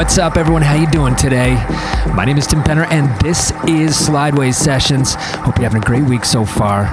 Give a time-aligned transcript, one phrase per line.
[0.00, 0.62] What's up, everyone?
[0.62, 1.52] How you doing today?
[2.14, 5.12] My name is Tim Penner, and this is Slideways Sessions.
[5.14, 6.86] Hope you're having a great week so far.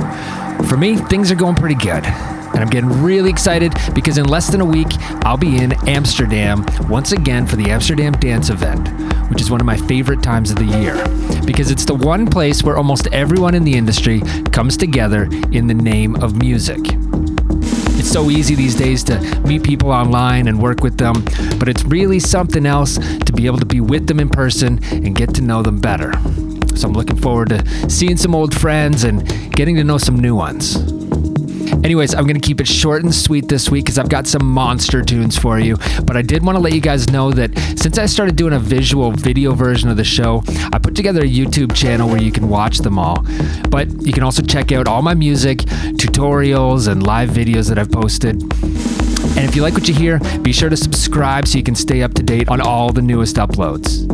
[0.65, 2.03] For me, things are going pretty good.
[2.03, 4.89] And I'm getting really excited because in less than a week,
[5.23, 8.89] I'll be in Amsterdam once again for the Amsterdam Dance Event,
[9.29, 10.95] which is one of my favorite times of the year
[11.45, 14.19] because it's the one place where almost everyone in the industry
[14.51, 16.81] comes together in the name of music.
[18.17, 21.23] So easy these days to meet people online and work with them,
[21.59, 25.13] but it's really something else to be able to be with them in person and
[25.13, 26.11] get to know them better.
[26.75, 29.23] So I'm looking forward to seeing some old friends and
[29.55, 30.96] getting to know some new ones.
[31.83, 34.45] Anyways, I'm going to keep it short and sweet this week because I've got some
[34.45, 35.77] monster tunes for you.
[36.03, 38.59] But I did want to let you guys know that since I started doing a
[38.59, 42.49] visual video version of the show, I put together a YouTube channel where you can
[42.49, 43.25] watch them all.
[43.69, 47.91] But you can also check out all my music, tutorials, and live videos that I've
[47.91, 48.41] posted.
[49.37, 52.01] And if you like what you hear, be sure to subscribe so you can stay
[52.01, 54.05] up to date on all the newest uploads.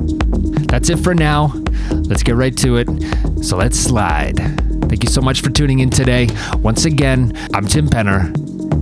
[0.68, 1.54] That's it for now.
[1.92, 3.44] Let's get right to it.
[3.44, 4.63] So let's slide.
[4.94, 6.28] Thank you so much for tuning in today.
[6.60, 8.28] Once again, I'm Tim Penner,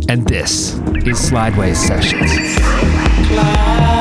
[0.10, 0.74] and this
[1.08, 2.30] is Slideways Sessions.
[3.30, 4.01] Cloud